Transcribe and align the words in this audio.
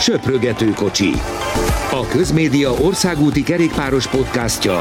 Söprögető 0.00 0.70
kocsi. 0.70 1.10
A 1.90 2.06
Közmédia 2.10 2.70
országúti 2.70 3.42
kerékpáros 3.42 4.08
podcastja 4.08 4.80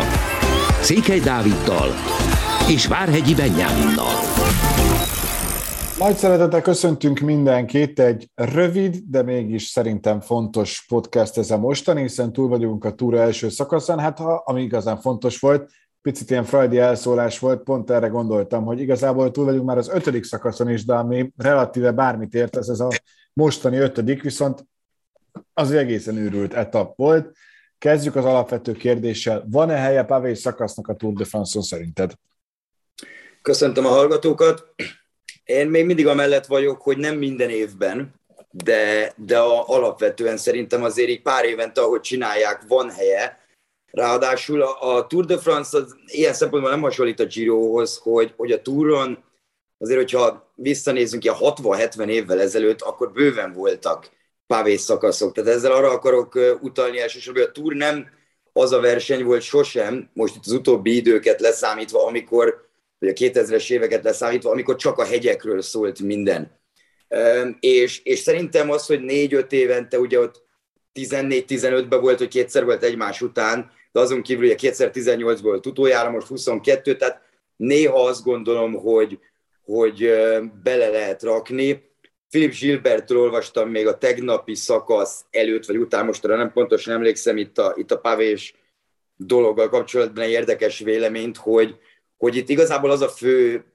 Székely 0.81 1.19
Dáviddal 1.19 1.89
és 2.69 2.87
Várhegyi 2.87 3.35
Benyáminnal. 3.35 4.13
Nagy 5.99 6.15
szeretettel 6.15 6.61
köszöntünk 6.61 7.19
mindenkit, 7.19 7.99
egy 7.99 8.29
rövid, 8.35 8.97
de 9.07 9.21
mégis 9.21 9.63
szerintem 9.63 10.19
fontos 10.19 10.85
podcast 10.87 11.37
ez 11.37 11.51
a 11.51 11.57
mostani, 11.57 12.01
hiszen 12.01 12.33
túl 12.33 12.47
vagyunk 12.47 12.85
a 12.85 12.93
túra 12.93 13.19
első 13.19 13.49
szakaszán, 13.49 13.99
hát 13.99 14.17
ha, 14.17 14.43
ami 14.45 14.61
igazán 14.61 14.97
fontos 14.97 15.39
volt, 15.39 15.71
picit 16.01 16.29
ilyen 16.29 16.43
frajdi 16.43 16.77
elszólás 16.77 17.39
volt, 17.39 17.63
pont 17.63 17.89
erre 17.89 18.07
gondoltam, 18.07 18.65
hogy 18.65 18.79
igazából 18.79 19.31
túl 19.31 19.45
vagyunk 19.45 19.65
már 19.65 19.77
az 19.77 19.89
ötödik 19.89 20.23
szakaszon 20.23 20.69
is, 20.69 20.85
de 20.85 20.93
ami 20.93 21.31
relatíve 21.37 21.91
bármit 21.91 22.33
ért, 22.33 22.55
ez, 22.55 22.67
ez 22.67 22.79
a 22.79 22.89
mostani 23.33 23.77
ötödik, 23.77 24.21
viszont 24.21 24.65
az 25.53 25.71
egészen 25.71 26.17
őrült 26.17 26.53
etap 26.53 26.95
volt. 26.97 27.35
Kezdjük 27.77 28.15
az 28.15 28.25
alapvető 28.25 28.71
kérdéssel. 28.71 29.45
Van-e 29.49 29.75
helye 29.75 30.03
Pavé 30.03 30.33
szakasznak 30.33 30.87
a 30.87 30.95
Tour 30.95 31.13
de 31.13 31.25
France-on 31.25 31.63
szerinted? 31.63 32.11
Köszöntöm 33.41 33.85
a 33.85 33.89
hallgatókat. 33.89 34.65
Én 35.43 35.67
még 35.67 35.85
mindig 35.85 36.07
amellett 36.07 36.45
vagyok, 36.45 36.81
hogy 36.81 36.97
nem 36.97 37.17
minden 37.17 37.49
évben, 37.49 38.13
de, 38.51 39.13
de 39.17 39.39
a, 39.39 39.67
alapvetően 39.67 40.37
szerintem 40.37 40.83
azért 40.83 41.09
így 41.09 41.21
pár 41.21 41.45
évente, 41.45 41.81
ahogy 41.81 42.01
csinálják, 42.01 42.63
van 42.67 42.89
helye. 42.89 43.39
Ráadásul 43.91 44.61
a, 44.61 44.95
a 44.95 45.07
Tour 45.07 45.25
de 45.25 45.37
France 45.37 45.77
az 45.77 45.95
ilyen 46.05 46.33
szempontból 46.33 46.71
nem 46.71 46.81
hasonlít 46.81 47.19
a 47.19 47.25
Girohoz, 47.25 47.97
hogy, 47.97 48.33
hogy 48.37 48.51
a 48.51 48.61
Touron 48.61 49.23
azért, 49.77 49.99
hogyha 49.99 50.53
visszanézünk 50.55 51.23
ilyen 51.23 51.35
60-70 51.39 52.07
évvel 52.07 52.41
ezelőtt, 52.41 52.81
akkor 52.81 53.11
bőven 53.11 53.53
voltak 53.53 54.09
pávés 54.47 54.81
szakaszok. 54.81 55.33
Tehát 55.33 55.49
ezzel 55.49 55.71
arra 55.71 55.91
akarok 55.91 56.39
utalni 56.61 56.99
elsősorban, 56.99 57.41
hogy 57.41 57.51
a 57.51 57.61
Tour 57.61 57.73
nem 57.73 58.07
az 58.53 58.71
a 58.71 58.79
verseny 58.79 59.23
volt 59.23 59.41
sosem, 59.41 60.09
most 60.13 60.35
itt 60.35 60.45
az 60.45 60.51
utóbbi 60.51 60.95
időket 60.95 61.39
leszámítva, 61.39 62.05
amikor, 62.05 62.69
vagy 62.99 63.09
a 63.09 63.13
2000-es 63.13 63.71
éveket 63.71 64.03
leszámítva, 64.03 64.51
amikor 64.51 64.75
csak 64.75 64.97
a 64.97 65.05
hegyekről 65.05 65.61
szólt 65.61 65.99
minden. 65.99 66.59
És, 67.59 68.03
és 68.03 68.19
szerintem 68.19 68.71
az, 68.71 68.85
hogy 68.85 69.01
négy-öt 69.01 69.51
évente, 69.51 69.99
ugye 69.99 70.19
ott 70.19 70.43
14-15-ben 70.93 72.01
volt, 72.01 72.17
hogy 72.17 72.27
kétszer 72.27 72.65
volt 72.65 72.83
egymás 72.83 73.21
után, 73.21 73.71
de 73.91 73.99
azon 73.99 74.21
kívül 74.21 74.45
ugye 74.45 74.55
2018-ból 74.57 75.39
volt 75.41 75.65
utoljára, 75.65 76.09
most 76.09 76.27
22, 76.27 76.95
tehát 76.95 77.21
néha 77.55 78.05
azt 78.05 78.23
gondolom, 78.23 78.73
hogy, 78.73 79.19
hogy 79.65 80.11
bele 80.63 80.89
lehet 80.89 81.23
rakni. 81.23 81.91
Philip 82.33 82.53
Gilbertről 82.53 83.19
olvastam 83.21 83.69
még 83.69 83.87
a 83.87 83.97
tegnapi 83.97 84.55
szakasz 84.55 85.25
előtt, 85.31 85.65
vagy 85.65 85.77
után, 85.77 86.05
most 86.05 86.27
nem 86.27 86.51
pontosan 86.51 86.93
emlékszem 86.93 87.37
itt 87.37 87.57
a, 87.57 87.73
itt 87.75 87.91
a 87.91 87.99
pavés 87.99 88.55
dologgal 89.15 89.69
kapcsolatban 89.69 90.23
egy 90.23 90.29
érdekes 90.29 90.79
véleményt, 90.79 91.37
hogy, 91.37 91.77
hogy 92.17 92.35
itt 92.35 92.49
igazából 92.49 92.91
az 92.91 93.01
a 93.01 93.07
fő 93.07 93.65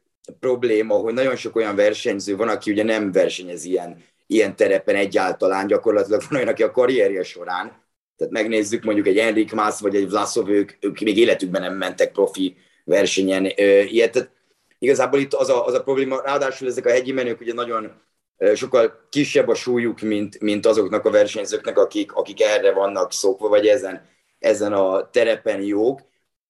probléma, 0.40 0.94
hogy 0.94 1.14
nagyon 1.14 1.36
sok 1.36 1.56
olyan 1.56 1.76
versenyző 1.76 2.36
van, 2.36 2.48
aki 2.48 2.70
ugye 2.70 2.82
nem 2.82 3.12
versenyez 3.12 3.64
ilyen, 3.64 4.04
ilyen 4.26 4.56
terepen 4.56 4.94
egyáltalán, 4.94 5.66
gyakorlatilag 5.66 6.22
van 6.28 6.38
olyan, 6.38 6.52
aki 6.52 6.62
a 6.62 6.70
karrierje 6.70 7.22
során, 7.22 7.82
tehát 8.16 8.32
megnézzük 8.32 8.84
mondjuk 8.84 9.06
egy 9.06 9.18
Enrik 9.18 9.52
Mász 9.52 9.80
vagy 9.80 9.96
egy 9.96 10.08
Vlasov, 10.08 10.48
ők, 10.48 10.72
ők 10.80 11.00
még 11.00 11.18
életükben 11.18 11.62
nem 11.62 11.74
mentek 11.74 12.12
profi 12.12 12.56
versenyen 12.84 13.44
ilyet. 13.86 14.12
Tehát 14.12 14.30
igazából 14.78 15.20
itt 15.20 15.34
az 15.34 15.48
a, 15.48 15.66
az 15.66 15.74
a 15.74 15.82
probléma, 15.82 16.20
ráadásul 16.22 16.68
ezek 16.68 16.86
a 16.86 16.90
hegyi 16.90 17.12
menők 17.12 17.40
ugye 17.40 17.52
nagyon 17.52 18.06
sokkal 18.54 19.06
kisebb 19.10 19.48
a 19.48 19.54
súlyuk, 19.54 20.00
mint, 20.00 20.40
mint 20.40 20.66
azoknak 20.66 21.04
a 21.04 21.10
versenyzőknek, 21.10 21.78
akik, 21.78 22.12
akik 22.12 22.42
erre 22.42 22.72
vannak 22.72 23.12
szokva, 23.12 23.48
vagy 23.48 23.66
ezen, 23.66 24.06
ezen 24.38 24.72
a 24.72 25.10
terepen 25.10 25.62
jók, 25.62 26.00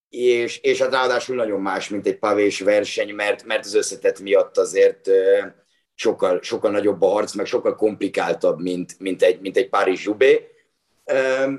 és, 0.08 0.58
és 0.58 0.80
hát 0.80 0.92
ráadásul 0.92 1.36
nagyon 1.36 1.60
más, 1.60 1.88
mint 1.88 2.06
egy 2.06 2.18
pavés 2.18 2.60
verseny, 2.60 3.14
mert, 3.14 3.44
mert 3.44 3.64
az 3.64 3.74
összetett 3.74 4.20
miatt 4.20 4.58
azért 4.58 5.10
sokkal, 5.94 6.38
sokkal 6.42 6.70
nagyobb 6.70 7.02
a 7.02 7.08
harc, 7.08 7.34
meg 7.34 7.46
sokkal 7.46 7.74
komplikáltabb, 7.76 8.60
mint, 8.60 8.98
mint 8.98 9.22
egy, 9.22 9.40
mint 9.40 9.56
egy 9.56 9.68
Párizs 9.68 10.02
Zsubé. 10.02 10.48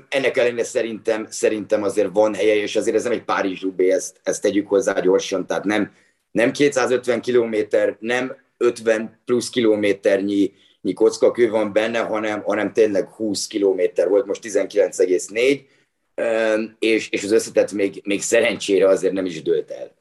Ennek 0.08 0.36
ellenére 0.36 0.64
szerintem, 0.64 1.26
szerintem 1.30 1.82
azért 1.82 2.10
van 2.12 2.34
helye, 2.34 2.54
és 2.54 2.76
azért 2.76 2.96
ez 2.96 3.02
nem 3.02 3.12
egy 3.12 3.24
Párizs 3.24 3.58
Zsubé, 3.58 3.90
ezt, 3.90 4.20
ezt 4.22 4.42
tegyük 4.42 4.68
hozzá 4.68 5.00
gyorsan, 5.00 5.46
tehát 5.46 5.64
nem, 5.64 5.92
nem 6.30 6.52
250 6.52 7.20
kilométer, 7.20 7.96
nem 8.00 8.36
50 8.60 9.20
plusz 9.24 9.50
kilométernyi 9.50 10.52
kockakő 10.94 11.50
van 11.50 11.72
benne, 11.72 11.98
hanem, 11.98 12.42
hanem 12.42 12.72
tényleg 12.72 13.08
20 13.08 13.46
kilométer 13.46 14.08
volt, 14.08 14.26
most 14.26 14.44
19,4, 14.44 15.60
és, 16.78 17.08
és 17.08 17.24
az 17.24 17.30
összetett 17.30 17.72
még, 17.72 18.00
még 18.04 18.22
szerencsére 18.22 18.88
azért 18.88 19.12
nem 19.12 19.24
is 19.24 19.42
dőlt 19.42 19.70
el. 19.70 19.98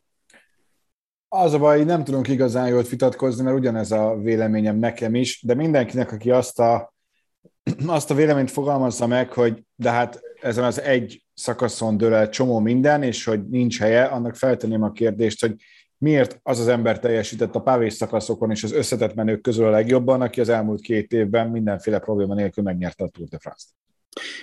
Az 1.28 1.54
a 1.54 1.58
baj, 1.58 1.84
nem 1.84 2.04
tudunk 2.04 2.28
igazán 2.28 2.68
jól 2.68 2.82
vitatkozni, 2.82 3.44
mert 3.44 3.58
ugyanez 3.58 3.92
a 3.92 4.18
véleményem 4.22 4.78
nekem 4.78 5.16
is, 5.16 5.42
de 5.44 5.54
mindenkinek, 5.54 6.12
aki 6.12 6.32
azt 6.32 6.60
a, 6.60 6.94
azt 7.86 8.12
a 8.12 8.16
véleményt 8.16 8.52
fogalmazza 8.52 9.08
meg, 9.08 9.34
hogy 9.34 9.64
de 9.76 9.90
hát 9.90 10.22
ezen 10.42 10.64
az 10.64 10.82
egy 10.82 11.24
szakaszon 11.34 11.98
dől 11.98 12.14
el 12.14 12.30
csomó 12.30 12.60
minden, 12.60 13.04
és 13.04 13.24
hogy 13.24 13.50
nincs 13.50 13.80
helye, 13.80 14.04
annak 14.04 14.36
feltenném 14.36 14.84
a 14.84 14.92
kérdést, 14.92 15.42
hogy 15.42 15.56
miért 16.00 16.40
az 16.44 16.60
az 16.60 16.68
ember 16.68 17.00
teljesített 17.00 17.56
a 17.56 17.62
pávés 17.62 17.94
szakaszokon 17.94 18.52
és 18.52 18.64
az 18.64 18.72
összetett 18.72 19.16
menők 19.16 19.42
közül 19.42 19.66
a 19.66 19.70
legjobban, 19.70 20.22
aki 20.22 20.42
az 20.42 20.50
elmúlt 20.50 20.82
két 20.82 21.12
évben 21.14 21.50
mindenféle 21.50 22.00
probléma 22.00 22.34
nélkül 22.34 22.64
megnyerte 22.64 23.04
a 23.04 23.08
Tour 23.08 23.28
de 23.28 23.38
France-t. 23.40 23.68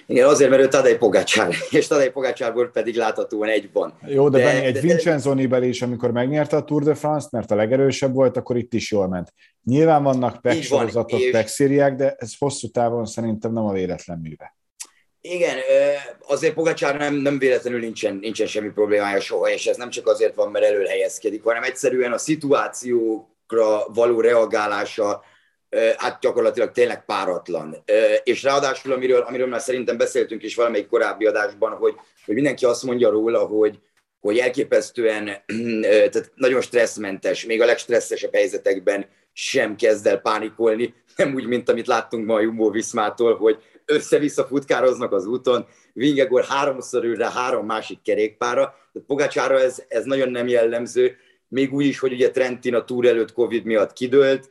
Igen, 0.07 0.29
azért, 0.29 0.51
mert 0.51 0.63
ő 0.63 0.69
Tadej 0.69 0.97
Pogácsár, 0.97 1.55
és 1.71 1.87
Tadej 1.87 2.11
Pogácsárból 2.11 2.71
pedig 2.71 2.97
láthatóan 2.97 3.49
egy 3.49 3.71
van. 3.73 3.99
Jó, 4.07 4.29
de, 4.29 4.39
de 4.39 4.45
Benni, 4.45 4.65
egy 4.65 4.75
de, 4.75 4.81
Vincenzo 4.81 5.35
Nibali 5.35 5.69
is, 5.69 5.83
amikor 5.83 6.11
megnyerte 6.11 6.57
a 6.57 6.65
Tour 6.65 6.83
de 6.83 6.95
France-t, 6.95 7.31
mert 7.31 7.51
a 7.51 7.55
legerősebb 7.55 8.15
volt, 8.15 8.37
akkor 8.37 8.57
itt 8.57 8.75
is 8.75 8.91
jól 8.91 9.09
ment. 9.09 9.33
Nyilván 9.65 10.03
vannak 10.03 10.41
pek 10.41 10.63
sorozatok, 10.63 11.21
és... 11.21 11.31
de 11.97 12.15
ez 12.19 12.33
hosszú 12.39 12.69
távon 12.69 13.05
szerintem 13.05 13.53
nem 13.53 13.65
a 13.65 13.73
véletlen 13.73 14.19
műve. 14.19 14.57
Igen, 15.31 15.59
azért 16.27 16.55
Pogacsár 16.55 16.97
nem, 16.97 17.15
nem 17.15 17.39
véletlenül 17.39 17.81
nincsen, 17.81 18.15
nincsen 18.15 18.47
semmi 18.47 18.71
problémája 18.71 19.21
soha, 19.21 19.51
és 19.51 19.67
ez 19.67 19.77
nem 19.77 19.91
csak 19.91 20.07
azért 20.07 20.35
van, 20.35 20.51
mert 20.51 20.65
elől 20.65 20.87
helyezkedik, 20.87 21.43
hanem 21.43 21.63
egyszerűen 21.63 22.13
a 22.13 22.19
szituációkra 22.19 23.87
való 23.87 24.21
reagálása 24.21 25.25
hát 25.97 26.21
gyakorlatilag 26.21 26.73
tényleg 26.73 27.05
páratlan. 27.05 27.85
És 28.23 28.43
ráadásul, 28.43 28.93
amiről, 28.93 29.21
amiről 29.21 29.47
már 29.47 29.61
szerintem 29.61 29.97
beszéltünk 29.97 30.43
is 30.43 30.55
valamelyik 30.55 30.87
korábbi 30.87 31.27
adásban, 31.27 31.73
hogy, 31.73 31.95
hogy 32.25 32.35
mindenki 32.35 32.65
azt 32.65 32.83
mondja 32.83 33.11
róla, 33.11 33.39
hogy, 33.39 33.79
hogy 34.21 34.39
elképesztően, 34.39 35.25
tehát 36.11 36.33
nagyon 36.35 36.61
stresszmentes, 36.61 37.45
még 37.45 37.63
a 37.63 37.67
legstresszesebb 37.67 38.35
helyzetekben 38.35 39.07
sem 39.33 39.77
kezd 39.77 40.07
el 40.07 40.21
pánikolni, 40.21 40.95
nem 41.17 41.35
úgy, 41.35 41.47
mint 41.47 41.69
amit 41.69 41.87
láttunk 41.87 42.27
ma 42.27 42.35
a 42.35 42.41
Jumbo 42.41 42.71
Viszmától, 42.71 43.37
hogy 43.37 43.59
össze-vissza 43.87 44.45
futkároznak 44.45 45.13
az 45.13 45.27
úton, 45.27 45.67
Vingegor 45.93 46.45
háromszor 46.45 47.05
ül 47.05 47.17
rá 47.17 47.31
három 47.31 47.67
másik 47.67 48.03
kerékpára, 48.03 48.63
tehát 48.93 49.09
Pogácsára 49.09 49.61
ez, 49.61 49.83
ez 49.89 50.05
nagyon 50.05 50.29
nem 50.29 50.49
jellemző, 50.49 51.17
még 51.49 51.73
úgy 51.75 51.85
is, 51.85 51.99
hogy 51.99 52.13
ugye 52.13 52.31
Trentin 52.31 52.75
a 52.75 52.85
túr 52.85 53.07
előtt 53.07 53.33
Covid 53.33 53.65
miatt 53.65 53.93
kidőlt, 53.93 54.51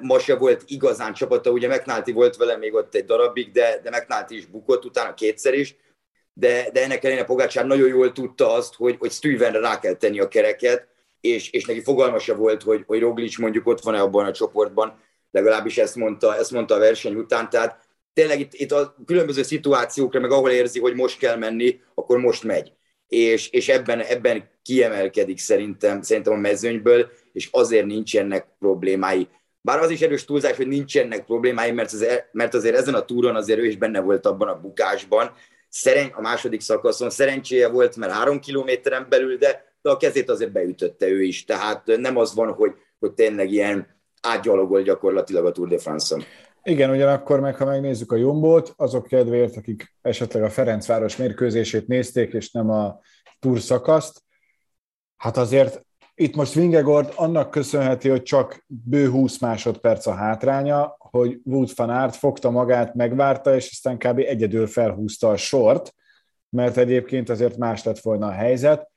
ma 0.00 0.18
se 0.18 0.36
volt 0.36 0.62
igazán 0.66 1.12
csapata, 1.12 1.50
ugye 1.50 1.68
McNulty 1.68 2.12
volt 2.12 2.36
vele 2.36 2.56
még 2.56 2.74
ott 2.74 2.94
egy 2.94 3.04
darabig, 3.04 3.50
de, 3.50 3.80
de 3.82 3.90
McNulty 3.90 4.36
is 4.36 4.46
bukott 4.46 4.84
utána 4.84 5.14
kétszer 5.14 5.54
is, 5.54 5.76
de, 6.32 6.70
de 6.72 6.82
ennek 6.82 7.04
ellenére 7.04 7.26
Pogácsár 7.26 7.66
nagyon 7.66 7.88
jól 7.88 8.12
tudta 8.12 8.52
azt, 8.52 8.74
hogy, 8.74 8.96
hogy 8.98 9.10
Stevenre 9.10 9.58
rá 9.58 9.78
kell 9.78 9.94
tenni 9.94 10.20
a 10.20 10.28
kereket, 10.28 10.88
és, 11.20 11.50
és 11.50 11.64
neki 11.64 11.82
fogalma 11.82 12.18
se 12.18 12.34
volt, 12.34 12.62
hogy, 12.62 12.84
hogy 12.86 13.00
Roglic 13.00 13.38
mondjuk 13.38 13.66
ott 13.66 13.80
van-e 13.80 14.00
abban 14.00 14.26
a 14.26 14.32
csoportban, 14.32 14.98
legalábbis 15.30 15.78
ezt 15.78 15.96
mondta, 15.96 16.36
ezt 16.36 16.50
mondta 16.50 16.74
a 16.74 16.78
verseny 16.78 17.14
után, 17.14 17.50
tehát 17.50 17.88
tényleg 18.12 18.40
itt, 18.40 18.54
itt 18.54 18.72
a 18.72 18.96
különböző 19.06 19.42
szituációkra, 19.42 20.20
meg 20.20 20.30
ahol 20.30 20.50
érzi, 20.50 20.80
hogy 20.80 20.94
most 20.94 21.18
kell 21.18 21.36
menni, 21.36 21.80
akkor 21.94 22.18
most 22.18 22.44
megy. 22.44 22.72
És, 23.08 23.48
és 23.48 23.68
ebben, 23.68 24.00
ebben 24.00 24.48
kiemelkedik 24.62 25.38
szerintem, 25.38 26.02
szerintem 26.02 26.32
a 26.32 26.36
mezőnyből, 26.36 27.10
és 27.32 27.48
azért 27.50 27.86
nincsenek 27.86 28.46
problémái. 28.58 29.28
Bár 29.62 29.78
az 29.78 29.90
is 29.90 30.00
erős 30.00 30.24
túlzás, 30.24 30.56
hogy 30.56 30.68
nincsenek 30.68 31.24
problémái, 31.24 31.72
mert, 31.72 31.92
az, 31.92 32.02
e, 32.02 32.28
mert 32.32 32.54
azért 32.54 32.76
ezen 32.76 32.94
a 32.94 33.04
túron 33.04 33.36
azért 33.36 33.58
ő 33.58 33.66
is 33.66 33.76
benne 33.76 34.00
volt 34.00 34.26
abban 34.26 34.48
a 34.48 34.60
bukásban. 34.60 35.32
Szeren, 35.68 36.12
a 36.14 36.20
második 36.20 36.60
szakaszon 36.60 37.10
szerencséje 37.10 37.68
volt, 37.68 37.96
mert 37.96 38.12
három 38.12 38.40
kilométeren 38.40 39.06
belül, 39.08 39.36
de, 39.36 39.74
de 39.82 39.90
a 39.90 39.96
kezét 39.96 40.30
azért 40.30 40.52
beütötte 40.52 41.08
ő 41.08 41.22
is. 41.22 41.44
Tehát 41.44 41.86
nem 41.86 42.16
az 42.16 42.34
van, 42.34 42.52
hogy, 42.52 42.72
hogy 42.98 43.12
tényleg 43.12 43.50
ilyen 43.50 43.86
átgyalogol 44.22 44.82
gyakorlatilag 44.82 45.46
a 45.46 45.52
Tour 45.52 45.68
de 45.68 45.78
France-on. 45.78 46.24
Igen, 46.62 46.90
ugyanakkor 46.90 47.40
meg, 47.40 47.56
ha 47.56 47.64
megnézzük 47.64 48.12
a 48.12 48.16
Jumbót, 48.16 48.72
azok 48.76 49.06
kedvéért, 49.06 49.56
akik 49.56 49.94
esetleg 50.02 50.42
a 50.42 50.50
Ferencváros 50.50 51.16
mérkőzését 51.16 51.86
nézték, 51.86 52.32
és 52.32 52.50
nem 52.50 52.70
a 52.70 53.00
túr 53.38 53.60
szakaszt, 53.60 54.22
hát 55.16 55.36
azért 55.36 55.84
itt 56.14 56.34
most 56.34 56.54
Vingegord 56.54 57.12
annak 57.16 57.50
köszönheti, 57.50 58.08
hogy 58.08 58.22
csak 58.22 58.64
bő 58.66 59.10
20 59.10 59.38
másodperc 59.38 60.06
a 60.06 60.14
hátránya, 60.14 60.96
hogy 60.98 61.40
Wood 61.44 61.70
van 61.74 61.90
Aert 61.90 62.16
fogta 62.16 62.50
magát, 62.50 62.94
megvárta, 62.94 63.54
és 63.54 63.68
aztán 63.70 63.98
kb. 63.98 64.18
egyedül 64.18 64.66
felhúzta 64.66 65.28
a 65.28 65.36
sort, 65.36 65.94
mert 66.48 66.76
egyébként 66.76 67.28
azért 67.28 67.56
más 67.56 67.82
lett 67.82 67.98
volna 67.98 68.26
a 68.26 68.32
helyzet. 68.32 68.89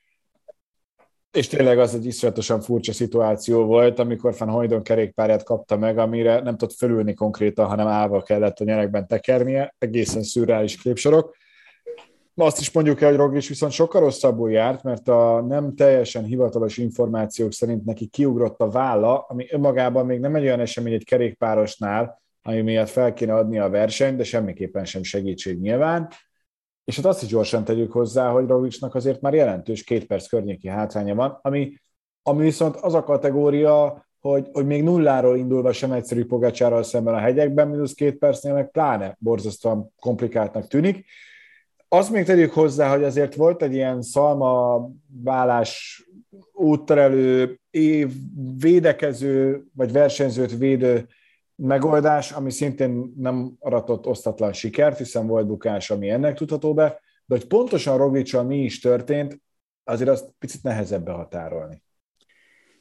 És 1.34 1.48
tényleg 1.48 1.78
az 1.78 1.94
egy 1.94 2.06
iszonyatosan 2.06 2.60
furcsa 2.60 2.92
szituáció 2.92 3.64
volt, 3.64 3.98
amikor 3.98 4.34
Van 4.38 4.48
Hojdon 4.48 4.82
kerékpárját 4.82 5.42
kapta 5.42 5.76
meg, 5.76 5.98
amire 5.98 6.40
nem 6.40 6.56
tudott 6.56 6.74
fölülni 6.76 7.14
konkrétan, 7.14 7.66
hanem 7.66 7.86
állva 7.86 8.22
kellett 8.22 8.58
a 8.58 8.64
nyerekben 8.64 9.06
tekernie, 9.06 9.74
egészen 9.78 10.22
szürreális 10.22 10.76
képsorok. 10.82 11.36
Azt 12.34 12.60
is 12.60 12.72
mondjuk 12.72 13.00
el, 13.00 13.08
hogy 13.08 13.18
Roglic 13.18 13.48
viszont 13.48 13.72
sokkal 13.72 14.00
rosszabbul 14.00 14.50
járt, 14.50 14.82
mert 14.82 15.08
a 15.08 15.44
nem 15.48 15.74
teljesen 15.74 16.24
hivatalos 16.24 16.76
információk 16.76 17.52
szerint 17.52 17.84
neki 17.84 18.06
kiugrott 18.06 18.60
a 18.60 18.70
válla, 18.70 19.18
ami 19.28 19.46
önmagában 19.50 20.06
még 20.06 20.20
nem 20.20 20.34
egy 20.34 20.42
olyan 20.42 20.60
esemény 20.60 20.92
egy 20.92 21.04
kerékpárosnál, 21.04 22.22
ami 22.42 22.60
miatt 22.60 22.88
fel 22.88 23.12
kéne 23.12 23.34
adni 23.34 23.58
a 23.58 23.68
versenyt, 23.68 24.16
de 24.16 24.24
semmiképpen 24.24 24.84
sem 24.84 25.02
segítség 25.02 25.60
nyilván. 25.60 26.08
És 26.84 26.96
hát 26.96 27.04
azt 27.04 27.22
is 27.22 27.28
gyorsan 27.28 27.64
tegyük 27.64 27.92
hozzá, 27.92 28.30
hogy 28.30 28.46
Roglicnak 28.46 28.94
azért 28.94 29.20
már 29.20 29.34
jelentős 29.34 29.84
két 29.84 30.06
perc 30.06 30.26
környéki 30.26 30.68
hátránya 30.68 31.14
van, 31.14 31.38
ami, 31.42 31.80
ami 32.22 32.42
viszont 32.42 32.76
az 32.76 32.94
a 32.94 33.02
kategória, 33.02 34.06
hogy, 34.20 34.48
hogy 34.52 34.66
még 34.66 34.82
nulláról 34.82 35.36
indulva 35.36 35.72
sem 35.72 35.92
egyszerű 35.92 36.24
Pogácsárral 36.24 36.82
szemben 36.82 37.14
a 37.14 37.18
hegyekben, 37.18 37.68
mínusz 37.68 37.92
két 37.92 38.18
percnél 38.18 38.52
meg 38.52 38.70
pláne 38.70 39.16
borzasztóan 39.18 39.92
komplikáltnak 40.00 40.66
tűnik. 40.66 41.04
Azt 41.88 42.10
még 42.10 42.24
tegyük 42.24 42.52
hozzá, 42.52 42.90
hogy 42.90 43.04
azért 43.04 43.34
volt 43.34 43.62
egy 43.62 43.72
ilyen 43.72 44.02
szalma 44.02 44.80
vállás 45.22 46.02
útterelő, 46.52 47.60
év 47.70 48.12
védekező, 48.58 49.64
vagy 49.76 49.92
versenyzőt 49.92 50.58
védő 50.58 51.06
megoldás, 51.56 52.32
ami 52.32 52.50
szintén 52.50 53.12
nem 53.16 53.52
aratott 53.58 54.06
osztatlan 54.06 54.52
sikert, 54.52 54.98
hiszen 54.98 55.26
volt 55.26 55.46
bukás, 55.46 55.90
ami 55.90 56.10
ennek 56.10 56.36
tudható 56.36 56.74
be, 56.74 57.00
de 57.26 57.34
hogy 57.36 57.46
pontosan 57.46 57.96
Roglicsal 57.96 58.44
mi 58.44 58.62
is 58.62 58.80
történt, 58.80 59.40
azért 59.84 60.10
azt 60.10 60.34
picit 60.38 60.62
nehezebb 60.62 61.04
behatárolni. 61.04 61.82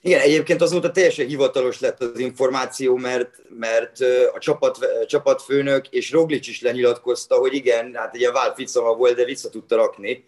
Igen, 0.02 0.20
egyébként 0.20 0.62
azóta 0.62 0.92
teljesen 0.92 1.28
hivatalos 1.28 1.80
lett 1.80 2.02
az 2.02 2.20
információ, 2.20 2.96
mert, 2.96 3.42
mert 3.50 3.98
a 4.34 4.40
csapat, 4.40 4.78
a 4.78 5.06
csapatfőnök 5.06 5.90
és 5.90 6.12
Roglic 6.12 6.48
is 6.48 6.62
lenyilatkozta, 6.62 7.36
hogy 7.36 7.54
igen, 7.54 7.94
hát 7.94 8.14
egy 8.14 8.20
ilyen 8.20 8.34
válficama 8.34 8.96
volt, 8.96 9.16
de 9.16 9.26
vissza 9.26 9.50
tudta 9.50 9.76
rakni. 9.76 10.26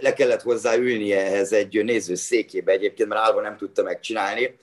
Le 0.00 0.12
kellett 0.12 0.42
hozzá 0.42 0.76
ülnie 0.76 1.24
ehhez 1.24 1.52
egy 1.52 1.84
néző 1.84 2.14
székébe 2.14 2.72
egyébként, 2.72 3.08
mert 3.08 3.20
állva 3.20 3.40
nem 3.40 3.56
tudta 3.56 3.82
megcsinálni. 3.82 4.58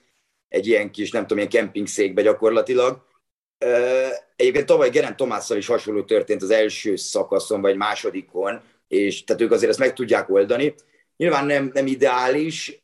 Egy 0.48 0.68
ilyen 0.68 0.92
kis, 0.92 1.12
nem 1.12 1.22
tudom, 1.22 1.38
ilyen 1.38 1.50
kempingszékbe 1.50 2.22
gyakorlatilag. 2.22 3.08
Egyébként 4.36 4.66
tavaly 4.66 4.90
Gerent 4.90 5.16
Tomásszal 5.16 5.58
is 5.58 5.68
hasonló 5.68 6.04
történt 6.04 6.42
az 6.42 6.50
első 6.50 6.96
szakaszon, 6.96 7.62
vagy 7.62 7.76
másodikon, 7.76 8.62
és 8.88 9.24
tehát 9.24 9.42
ők 9.42 9.52
azért 9.52 9.70
ezt 9.70 9.80
meg 9.80 9.94
tudják 9.94 10.30
oldani. 10.30 10.76
Nyilván 11.18 11.46
nem, 11.46 11.72
nem 11.74 11.88
ideális. 11.88 12.82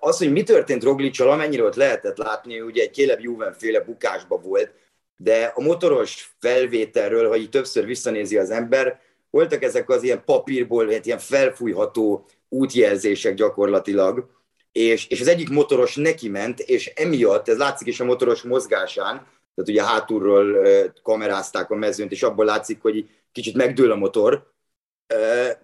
Az, 0.00 0.18
hogy 0.18 0.32
mi 0.32 0.42
történt 0.42 0.82
Roglicsal, 0.82 1.30
amennyire 1.30 1.62
ott 1.62 1.74
lehetett 1.74 2.16
látni, 2.16 2.60
ugye 2.60 2.82
egy 2.82 2.90
Kéleb 2.90 3.20
Juven 3.20 3.52
féle 3.52 3.80
bukásba 3.80 4.36
volt, 4.36 4.72
de 5.16 5.52
a 5.54 5.60
motoros 5.60 6.34
felvételről, 6.40 7.28
ha 7.28 7.36
így 7.36 7.50
többször 7.50 7.84
visszanézi 7.84 8.36
az 8.36 8.50
ember, 8.50 9.00
voltak 9.30 9.62
ezek 9.62 9.90
az 9.90 10.02
ilyen 10.02 10.22
papírból, 10.24 10.90
hát 10.90 11.06
ilyen 11.06 11.18
felfújható 11.18 12.26
útjelzések 12.48 13.34
gyakorlatilag, 13.34 14.30
és, 14.72 15.06
és 15.06 15.20
az 15.20 15.28
egyik 15.28 15.48
motoros 15.48 15.96
neki 15.96 16.28
ment, 16.28 16.60
és 16.60 16.86
emiatt, 16.86 17.48
ez 17.48 17.58
látszik 17.58 17.86
is 17.86 18.00
a 18.00 18.04
motoros 18.04 18.42
mozgásán, 18.42 19.26
tehát 19.58 19.72
ugye 19.72 19.92
hátulról 19.92 20.56
kamerázták 21.02 21.70
a 21.70 21.74
mezőnt, 21.74 22.12
és 22.12 22.22
abból 22.22 22.44
látszik, 22.44 22.82
hogy 22.82 23.08
kicsit 23.32 23.56
megdől 23.56 23.90
a 23.90 23.96
motor, 23.96 24.52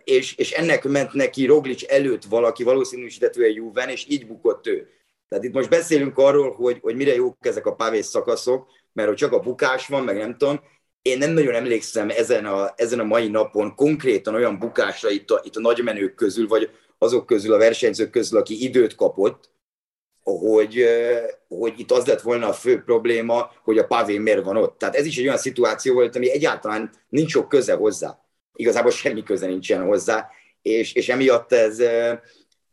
és, 0.05 0.37
és 0.37 0.53
ennek 0.53 0.85
ment 0.85 1.13
neki 1.13 1.47
Roglic 1.47 1.93
előtt 1.93 2.25
valaki, 2.25 2.63
valószínűsítetően 2.63 3.53
Juven, 3.53 3.89
és 3.89 4.07
így 4.09 4.27
bukott 4.27 4.67
ő. 4.67 4.89
Tehát 5.29 5.45
itt 5.45 5.53
most 5.53 5.69
beszélünk 5.69 6.19
arról, 6.19 6.53
hogy, 6.53 6.79
hogy 6.81 6.97
mire 6.97 7.15
jók 7.15 7.37
ezek 7.41 7.67
a 7.67 7.75
pávés 7.75 8.05
szakaszok, 8.05 8.67
mert 8.93 9.09
hogy 9.09 9.17
csak 9.17 9.33
a 9.33 9.41
bukás 9.41 9.87
van, 9.87 10.05
meg 10.05 10.17
nem 10.17 10.37
tudom, 10.37 10.61
én 11.03 11.19
nem 11.19 11.31
nagyon 11.31 11.55
emlékszem 11.55 12.11
ezen 12.11 12.47
a, 12.47 12.73
ezen 12.77 13.01
a 13.01 13.05
mai 13.05 13.29
napon 13.29 13.75
konkrétan 13.75 14.35
olyan 14.35 14.59
bukásra 14.59 15.11
itt 15.11 15.31
a, 15.31 15.41
itt 15.45 15.57
a 15.57 15.61
nagymenők 15.61 16.15
közül, 16.15 16.49
vagy 16.49 16.71
azok 16.99 17.27
közül, 17.27 17.53
a 17.53 17.59
versenyzők 17.59 18.11
közül, 18.11 18.39
aki 18.39 18.65
időt 18.65 18.95
kapott, 18.95 19.51
hogy, 20.25 20.85
hogy 21.49 21.75
itt 21.77 21.91
az 21.91 22.07
lett 22.07 22.21
volna 22.21 22.49
a 22.49 22.53
fő 22.53 22.83
probléma, 22.83 23.51
hogy 23.63 23.79
a 23.79 23.87
pavé 23.87 24.19
miért 24.19 24.45
van 24.45 24.57
ott. 24.57 24.79
Tehát 24.79 24.95
ez 24.95 25.07
is 25.07 25.19
egy 25.19 25.25
olyan 25.25 25.39
szituáció 25.39 25.95
volt, 25.95 26.17
ami 26.17 26.31
egyáltalán 26.31 26.91
nincs 27.09 27.31
sok 27.31 27.49
köze 27.49 27.75
hozzá. 27.75 28.19
Igazából 28.55 28.91
semmi 28.91 29.23
köze 29.23 29.47
nincsen 29.47 29.83
hozzá, 29.83 30.29
és, 30.63 30.95
és 30.95 31.09
emiatt 31.09 31.53
ez, 31.53 31.83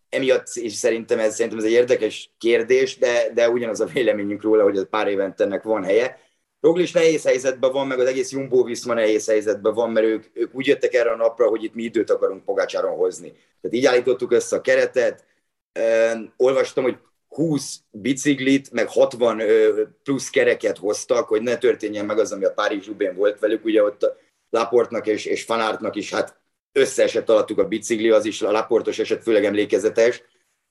emiatt, 0.09 0.47
és 0.53 0.73
szerintem 0.73 1.19
ez, 1.19 1.35
szerintem 1.35 1.59
ez 1.59 1.65
egy 1.65 1.71
érdekes 1.71 2.33
kérdés, 2.37 2.97
de, 2.97 3.31
de 3.33 3.49
ugyanaz 3.49 3.79
a 3.79 3.85
véleményünk 3.85 4.41
róla, 4.41 4.63
hogy 4.63 4.77
ez 4.77 4.89
pár 4.89 5.07
évente 5.07 5.43
ennek 5.43 5.63
van 5.63 5.83
helye. 5.83 6.19
Roglic 6.61 6.93
nehéz 6.93 7.23
helyzetben 7.23 7.71
van, 7.71 7.87
meg 7.87 7.99
az 7.99 8.07
egész 8.07 8.31
Jumbo 8.31 8.63
Viszma 8.63 8.93
nehéz 8.93 9.27
helyzetben 9.27 9.73
van, 9.73 9.91
mert 9.91 10.05
ők, 10.05 10.25
ők 10.33 10.55
úgy 10.55 10.67
jöttek 10.67 10.93
erre 10.93 11.11
a 11.11 11.15
napra, 11.15 11.47
hogy 11.47 11.63
itt 11.63 11.73
mi 11.73 11.83
időt 11.83 12.09
akarunk 12.09 12.45
Pogácsáron 12.45 12.95
hozni. 12.95 13.31
Tehát 13.61 13.77
így 13.77 13.85
állítottuk 13.85 14.31
össze 14.31 14.55
a 14.55 14.61
keretet, 14.61 15.25
olvastam, 16.37 16.83
hogy 16.83 16.97
20 17.35 17.79
biciklit, 17.91 18.71
meg 18.71 18.87
60 18.87 19.41
plusz 20.03 20.29
kereket 20.29 20.77
hoztak, 20.77 21.27
hogy 21.27 21.41
ne 21.41 21.57
történjen 21.57 22.05
meg 22.05 22.19
az, 22.19 22.31
ami 22.31 22.45
a 22.45 22.53
Párizs 22.53 22.87
Rubén 22.87 23.15
volt 23.15 23.39
velük. 23.39 23.65
Ugye 23.65 23.83
ott 23.83 24.13
Laportnak 24.49 25.07
és, 25.07 25.25
és 25.25 25.43
Fanártnak 25.43 25.95
is 25.95 26.13
hát 26.13 26.39
összeesett 26.71 27.29
alattuk 27.29 27.57
a 27.57 27.67
bicikli, 27.67 28.09
az 28.09 28.25
is 28.25 28.41
a 28.41 28.51
Laportos 28.51 28.99
eset 28.99 29.23
főleg 29.23 29.45
emlékezetes. 29.45 30.23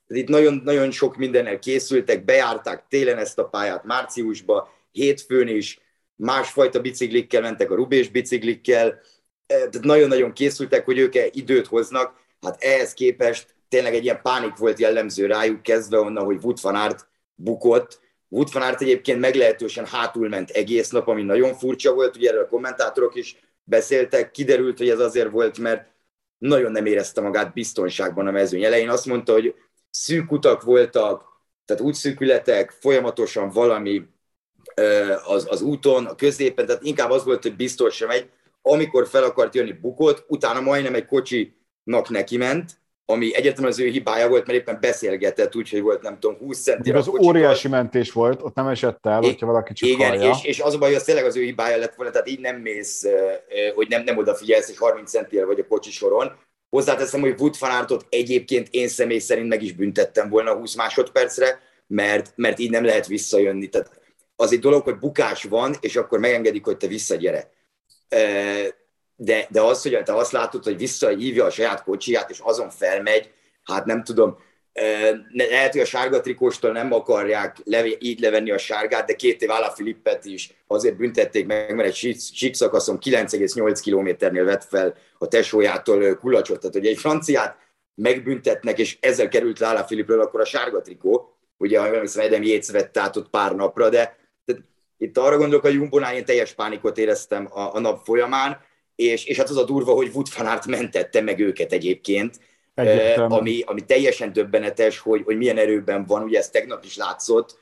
Itt 0.06 0.28
nagyon, 0.28 0.60
nagyon 0.64 0.90
sok 0.90 1.16
mindennel 1.16 1.58
készültek, 1.58 2.24
bejárták 2.24 2.84
télen 2.88 3.18
ezt 3.18 3.38
a 3.38 3.48
pályát 3.48 3.84
márciusba, 3.84 4.74
hétfőn 4.90 5.48
is, 5.48 5.80
másfajta 6.16 6.80
biciklikkel 6.80 7.40
mentek 7.40 7.70
a 7.70 7.74
Rubés 7.74 8.08
biciklikkel, 8.08 9.00
tehát 9.46 9.80
nagyon-nagyon 9.80 10.32
készültek, 10.32 10.84
hogy 10.84 10.98
ők 10.98 11.14
időt 11.36 11.66
hoznak, 11.66 12.14
hát 12.40 12.62
ehhez 12.62 12.94
képest 12.94 13.54
tényleg 13.70 13.94
egy 13.94 14.04
ilyen 14.04 14.22
pánik 14.22 14.56
volt 14.56 14.78
jellemző 14.78 15.26
rájuk, 15.26 15.62
kezdve 15.62 15.98
onnan, 15.98 16.24
hogy 16.24 16.38
Wood 16.42 16.58
van 16.62 16.74
Aert 16.74 17.08
bukott. 17.34 18.00
Wood 18.28 18.52
van 18.52 18.62
Aert 18.62 18.80
egyébként 18.80 19.20
meglehetősen 19.20 19.86
hátul 19.86 20.28
ment 20.28 20.50
egész 20.50 20.90
nap, 20.90 21.08
ami 21.08 21.22
nagyon 21.22 21.54
furcsa 21.54 21.94
volt, 21.94 22.16
ugye 22.16 22.28
erről 22.28 22.42
a 22.42 22.48
kommentátorok 22.48 23.14
is 23.14 23.36
beszéltek, 23.64 24.30
kiderült, 24.30 24.78
hogy 24.78 24.88
ez 24.88 24.98
azért 24.98 25.30
volt, 25.30 25.58
mert 25.58 25.88
nagyon 26.38 26.72
nem 26.72 26.86
érezte 26.86 27.20
magát 27.20 27.52
biztonságban 27.52 28.26
a 28.26 28.30
mezőny 28.30 28.64
elején. 28.64 28.88
Azt 28.88 29.06
mondta, 29.06 29.32
hogy 29.32 29.54
szűk 29.90 30.32
utak 30.32 30.62
voltak, 30.62 31.24
tehát 31.64 31.82
útszűkületek, 31.82 32.70
folyamatosan 32.70 33.50
valami 33.50 34.02
az, 35.24 35.46
az 35.50 35.62
úton, 35.62 36.06
a 36.06 36.14
középen, 36.14 36.66
tehát 36.66 36.82
inkább 36.82 37.10
az 37.10 37.24
volt, 37.24 37.42
hogy 37.42 37.56
biztos 37.56 37.94
sem 37.94 38.08
megy. 38.08 38.30
Amikor 38.62 39.08
fel 39.08 39.24
akart 39.24 39.54
jönni 39.54 39.72
bukott, 39.72 40.24
utána 40.28 40.60
majdnem 40.60 40.94
egy 40.94 41.06
kocsinak 41.06 42.08
neki 42.08 42.36
ment, 42.36 42.80
ami 43.10 43.36
egyetlen 43.36 43.66
az 43.66 43.80
ő 43.80 43.86
hibája 43.86 44.28
volt, 44.28 44.46
mert 44.46 44.58
éppen 44.58 44.78
beszélgetett, 44.80 45.56
úgyhogy 45.56 45.80
volt 45.80 46.02
nem 46.02 46.18
tudom 46.18 46.36
20 46.38 46.62
centi. 46.62 46.90
Az 46.90 47.08
óriási 47.08 47.68
mentés 47.68 48.12
volt, 48.12 48.42
ott 48.42 48.54
nem 48.54 48.66
esett 48.66 49.06
el, 49.06 49.20
hogyha 49.20 49.46
valaki 49.46 49.72
csak 49.72 49.88
Igen, 49.88 50.08
hallja. 50.08 50.30
és, 50.30 50.44
és 50.44 50.60
az 50.60 50.74
a 50.74 50.78
baj, 50.78 50.92
hogy 50.92 51.04
tényleg 51.04 51.24
az 51.24 51.36
ő 51.36 51.42
hibája 51.42 51.76
lett 51.76 51.94
volna, 51.94 52.12
tehát 52.12 52.28
így 52.28 52.40
nem 52.40 52.56
mész, 52.56 53.06
hogy 53.74 53.88
nem, 53.88 54.02
nem 54.02 54.16
odafigyelsz, 54.16 54.66
hogy 54.66 54.76
30 54.76 55.10
centivel 55.10 55.46
vagy 55.46 55.60
a 55.60 55.66
kocsi 55.66 55.90
soron. 55.90 56.32
Hozzáteszem, 56.70 57.20
hogy 57.20 57.34
Wood 57.38 57.54
Fanartot 57.54 58.06
egyébként 58.08 58.68
én 58.70 58.88
személy 58.88 59.18
szerint 59.18 59.48
meg 59.48 59.62
is 59.62 59.72
büntettem 59.72 60.28
volna 60.28 60.54
20 60.54 60.74
másodpercre, 60.74 61.60
mert, 61.86 62.32
mert 62.36 62.58
így 62.58 62.70
nem 62.70 62.84
lehet 62.84 63.06
visszajönni. 63.06 63.68
Tehát 63.68 63.90
az 64.36 64.52
egy 64.52 64.58
dolog, 64.58 64.82
hogy 64.82 64.98
bukás 64.98 65.44
van, 65.44 65.74
és 65.80 65.96
akkor 65.96 66.18
megengedik, 66.18 66.64
hogy 66.64 66.76
te 66.76 66.86
visszagyere 66.86 67.50
de, 69.22 69.46
de 69.50 69.60
az, 69.60 69.82
hogy 69.82 70.02
te 70.04 70.14
azt 70.14 70.32
látod, 70.32 70.64
hogy 70.64 70.76
visszahívja 70.76 71.44
a 71.44 71.50
saját 71.50 71.82
kocsiját, 71.82 72.30
és 72.30 72.38
azon 72.38 72.70
felmegy, 72.70 73.30
hát 73.62 73.84
nem 73.84 74.04
tudom, 74.04 74.38
lehet, 75.32 75.72
hogy 75.72 75.80
a 75.80 75.84
sárga 75.84 76.20
trikóstól 76.20 76.72
nem 76.72 76.92
akarják 76.92 77.56
levé, 77.64 77.96
így 78.00 78.20
levenni 78.20 78.50
a 78.50 78.58
sárgát, 78.58 79.06
de 79.06 79.14
két 79.14 79.42
év 79.42 79.50
Ála 79.50 79.70
Filippet 79.70 80.24
is. 80.24 80.52
Azért 80.66 80.96
büntették 80.96 81.46
meg, 81.46 81.74
mert 81.74 81.88
egy 81.88 82.20
sík 82.34 82.54
szakaszon 82.54 82.98
9,8 83.00 83.78
kilométernél 83.82 84.44
vett 84.44 84.64
fel 84.64 84.94
a 85.18 85.28
tesójától 85.28 86.14
kulacsot. 86.14 86.58
Tehát, 86.60 86.74
hogy 86.74 86.86
egy 86.86 86.98
franciát 86.98 87.56
megbüntetnek, 87.94 88.78
és 88.78 88.98
ezzel 89.00 89.28
került 89.28 89.58
le 89.58 89.66
Ála 89.66 89.84
Filipről, 89.84 90.20
akkor 90.20 90.40
a 90.40 90.44
sárga 90.44 90.80
trikó, 90.80 91.36
ugye, 91.56 91.78
ha 91.78 91.86
emlékszem, 91.86 92.24
Edem 92.24 92.42
Jéz 92.42 92.70
vett 92.70 92.98
át 92.98 93.16
ott 93.16 93.30
pár 93.30 93.54
napra, 93.54 93.88
de 93.88 94.16
tehát 94.44 94.62
itt 94.98 95.18
arra 95.18 95.36
gondolok, 95.36 95.64
hogy 95.64 95.74
Jumbonál 95.74 96.14
én 96.14 96.24
teljes 96.24 96.52
pánikot 96.52 96.98
éreztem 96.98 97.48
a, 97.50 97.74
a 97.74 97.80
nap 97.80 98.04
folyamán, 98.04 98.68
és, 99.00 99.24
és 99.24 99.36
hát 99.36 99.48
az 99.48 99.56
a 99.56 99.64
durva, 99.64 99.92
hogy 99.92 100.10
Wood 100.14 100.26
van 100.36 100.46
Aert 100.46 100.66
mentette 100.66 101.20
meg 101.20 101.38
őket 101.40 101.72
egyébként, 101.72 102.38
ami, 103.16 103.62
ami 103.66 103.84
teljesen 103.84 104.32
döbbenetes, 104.32 104.98
hogy, 104.98 105.22
hogy 105.24 105.36
milyen 105.36 105.58
erőben 105.58 106.04
van, 106.04 106.22
ugye 106.22 106.38
ez 106.38 106.50
tegnap 106.50 106.84
is 106.84 106.96
látszott, 106.96 107.58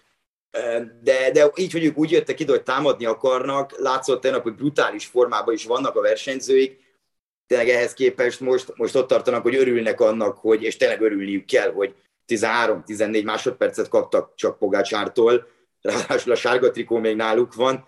De, 1.03 1.31
de 1.33 1.51
így, 1.55 1.73
hogy 1.73 1.85
ők 1.85 1.99
úgy 1.99 2.11
jöttek 2.11 2.41
ide, 2.41 2.53
hogy 2.53 2.63
támadni 2.63 3.05
akarnak, 3.05 3.79
látszott 3.79 4.21
tegnap, 4.21 4.43
hogy 4.43 4.55
brutális 4.55 5.07
formában 5.07 5.55
is 5.55 5.65
vannak 5.65 5.97
a 5.97 6.01
versenyzőik, 6.01 6.81
tényleg 7.47 7.69
ehhez 7.69 7.93
képest 7.93 8.41
most, 8.41 8.73
most 8.77 8.95
ott 8.95 9.09
tartanak, 9.09 9.43
hogy 9.43 9.55
örülnek 9.55 10.01
annak, 10.01 10.39
hogy, 10.39 10.63
és 10.63 10.77
tényleg 10.77 11.01
örülniük 11.01 11.45
kell, 11.45 11.73
hogy 11.73 11.95
13-14 12.29 13.25
másodpercet 13.25 13.89
kaptak 13.89 14.35
csak 14.35 14.59
Pogácsártól, 14.59 15.47
ráadásul 15.81 16.33
a 16.33 16.37
sárga 16.37 16.71
trikó 16.71 16.99
még 16.99 17.17
náluk 17.17 17.55
van, 17.55 17.85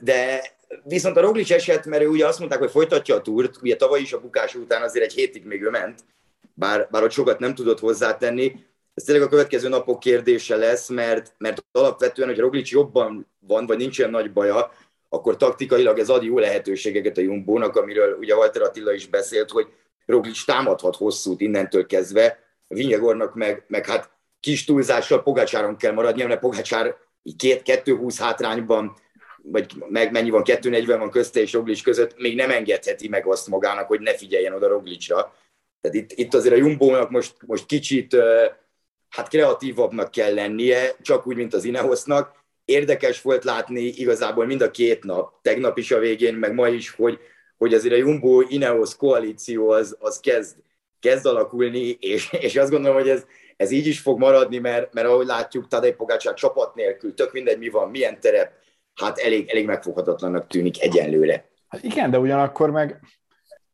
de 0.00 0.42
viszont 0.84 1.16
a 1.16 1.20
Roglic 1.20 1.50
eset, 1.50 1.86
mert 1.86 2.02
ő 2.02 2.08
ugye 2.08 2.26
azt 2.26 2.38
mondták, 2.38 2.58
hogy 2.58 2.70
folytatja 2.70 3.14
a 3.14 3.22
túrt, 3.22 3.56
ugye 3.62 3.76
tavaly 3.76 4.00
is 4.00 4.12
a 4.12 4.20
bukás 4.20 4.54
után 4.54 4.82
azért 4.82 5.04
egy 5.04 5.12
hétig 5.12 5.44
még 5.44 5.62
ő 5.62 5.70
ment, 5.70 6.00
bár, 6.54 6.88
bár 6.90 7.02
ott 7.02 7.10
sokat 7.10 7.38
nem 7.38 7.54
tudott 7.54 7.78
hozzátenni, 7.78 8.64
ez 8.94 9.04
tényleg 9.04 9.24
a 9.24 9.28
következő 9.28 9.68
napok 9.68 10.00
kérdése 10.00 10.56
lesz, 10.56 10.88
mert, 10.88 11.34
mert 11.38 11.64
alapvetően, 11.72 12.28
hogy 12.28 12.38
Roglic 12.38 12.70
jobban 12.70 13.26
van, 13.38 13.66
vagy 13.66 13.78
nincs 13.78 13.98
olyan 13.98 14.10
nagy 14.10 14.32
baja, 14.32 14.72
akkor 15.08 15.36
taktikailag 15.36 15.98
ez 15.98 16.08
ad 16.08 16.22
jó 16.22 16.38
lehetőségeket 16.38 17.16
a 17.16 17.20
Jumbónak, 17.20 17.76
amiről 17.76 18.16
ugye 18.18 18.36
Walter 18.36 18.62
Attila 18.62 18.92
is 18.92 19.06
beszélt, 19.06 19.50
hogy 19.50 19.66
Roglic 20.06 20.44
támadhat 20.44 20.96
hosszút 20.96 21.40
innentől 21.40 21.86
kezdve, 21.86 22.38
Vinyegornak 22.68 23.34
meg, 23.34 23.64
meg 23.66 23.86
hát 23.86 24.10
kis 24.40 24.64
túlzással 24.64 25.22
Pogácsáron 25.22 25.76
kell 25.76 25.92
maradnia, 25.92 26.26
mert 26.26 26.40
Pogácsár 26.40 26.96
két, 27.36 27.62
kettő 27.62 27.96
húsz 27.96 28.18
hátrányban, 28.18 28.96
vagy 29.46 29.72
meg 29.88 30.12
mennyi 30.12 30.30
van, 30.30 30.42
240 30.42 30.98
van 30.98 31.10
közte 31.10 31.40
és 31.40 31.52
Roglic 31.52 31.82
között, 31.82 32.18
még 32.18 32.36
nem 32.36 32.50
engedheti 32.50 33.08
meg 33.08 33.26
azt 33.26 33.48
magának, 33.48 33.86
hogy 33.86 34.00
ne 34.00 34.14
figyeljen 34.14 34.54
oda 34.54 34.68
Roglicra. 34.68 35.34
Tehát 35.80 35.96
itt, 35.96 36.12
itt 36.12 36.34
azért 36.34 36.54
a 36.54 36.58
Jumbónak 36.58 37.10
most, 37.10 37.34
most 37.46 37.66
kicsit 37.66 38.16
hát 39.08 39.28
kreatívabbnak 39.28 40.10
kell 40.10 40.34
lennie, 40.34 40.96
csak 41.02 41.26
úgy, 41.26 41.36
mint 41.36 41.54
az 41.54 41.64
Ineosnak. 41.64 42.42
Érdekes 42.64 43.22
volt 43.22 43.44
látni 43.44 43.82
igazából 43.82 44.46
mind 44.46 44.60
a 44.60 44.70
két 44.70 45.04
nap, 45.04 45.42
tegnap 45.42 45.78
is 45.78 45.90
a 45.90 45.98
végén, 45.98 46.34
meg 46.34 46.54
ma 46.54 46.68
is, 46.68 46.90
hogy, 46.90 47.18
hogy 47.56 47.74
azért 47.74 47.94
a 47.94 47.96
Jumbo-Ineos 47.96 48.96
koalíció 48.96 49.70
az, 49.70 49.96
az 50.00 50.20
kezd, 50.20 50.56
kezd 51.00 51.26
alakulni, 51.26 51.96
és, 52.00 52.32
és 52.32 52.56
azt 52.56 52.70
gondolom, 52.70 52.96
hogy 52.96 53.08
ez, 53.08 53.24
ez 53.56 53.70
így 53.70 53.86
is 53.86 54.00
fog 54.00 54.18
maradni, 54.18 54.58
mert, 54.58 54.92
mert 54.92 55.06
ahogy 55.06 55.26
látjuk, 55.26 55.68
Tadej 55.68 55.92
Pogácsák 55.92 56.34
csapat 56.34 56.74
nélkül, 56.74 57.14
tök 57.14 57.32
mindegy 57.32 57.58
mi 57.58 57.68
van, 57.68 57.90
milyen 57.90 58.20
terep, 58.20 58.52
hát 58.94 59.18
elég, 59.18 59.48
elég 59.48 59.66
megfoghatatlannak 59.66 60.46
tűnik 60.46 60.82
egyenlőre. 60.82 61.48
Hát 61.68 61.82
igen, 61.82 62.10
de 62.10 62.18
ugyanakkor 62.18 62.70
meg, 62.70 63.00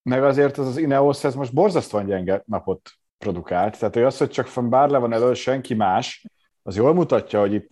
meg 0.03 0.25
azért 0.25 0.59
az 0.59 0.67
az 0.67 0.77
Ineos, 0.77 1.25
ez 1.25 1.35
most 1.35 1.55
borzasztóan 1.55 2.07
gyenge 2.07 2.43
napot 2.47 2.91
produkált. 3.19 3.79
Tehát 3.79 3.95
hogy 3.95 4.03
az, 4.03 4.19
hogy 4.19 4.31
csak 4.31 4.55
van 4.55 4.71
bár 4.71 4.89
le 4.89 4.99
van 4.99 5.13
elő 5.13 5.35
senki 5.35 5.75
más, 5.75 6.27
az 6.63 6.77
jól 6.77 6.95
mutatja, 6.95 7.41
hogy 7.41 7.53
itt 7.53 7.71